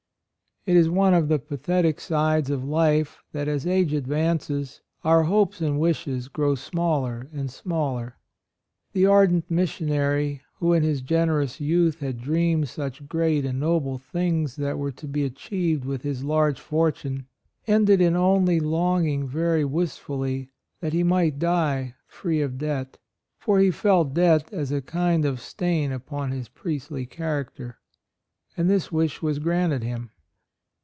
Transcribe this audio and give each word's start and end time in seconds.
It 0.63 0.75
is 0.77 0.89
one 0.91 1.15
of 1.15 1.27
the 1.27 1.39
pathetic 1.39 1.99
sides 1.99 2.51
of 2.51 2.63
life 2.63 3.23
that 3.31 3.47
as 3.47 3.65
age 3.65 3.93
advances, 3.93 4.79
our 5.03 5.23
hopes 5.23 5.59
and 5.59 5.79
wishes 5.79 6.27
grow 6.27 6.53
smaller 6.53 7.27
and 7.33 7.49
smaller. 7.49 8.17
The 8.93 9.07
ardent 9.07 9.49
missionary, 9.49 10.41
who 10.59 10.73
in 10.73 10.83
his 10.83 11.01
generous 11.01 11.59
youth 11.59 11.99
had 11.99 12.21
dreamed 12.21 12.69
such 12.69 13.07
great 13.07 13.43
and 13.43 13.59
noble 13.59 13.97
things 13.97 14.55
that 14.57 14.77
were 14.77 14.91
to 14.93 15.07
be 15.07 15.23
achieved 15.25 15.83
with 15.83 16.03
his 16.03 16.23
large 16.23 16.59
fortune, 16.59 17.25
ended 17.65 17.99
in 17.99 18.15
only 18.15 18.59
longing 18.59 19.27
very 19.27 19.65
wistfully 19.65 20.51
that 20.79 20.93
he 20.93 21.01
might 21.01 21.39
die 21.39 21.95
free 22.05 22.39
of 22.39 22.59
debt; 22.59 22.99
for 23.39 23.57
he 23.59 23.71
felt 23.71 24.13
debt 24.13 24.53
as 24.53 24.71
a 24.71 24.79
kind 24.79 25.25
of 25.25 25.41
stain 25.41 25.91
upon 25.91 26.29
his 26.31 26.49
priestly 26.49 27.07
character. 27.07 27.79
And 28.55 28.69
this 28.69 28.91
wish 28.91 29.23
was 29.23 29.39
granted 29.39 29.81
him. 29.81 30.11